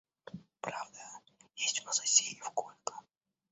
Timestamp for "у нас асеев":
1.81-2.49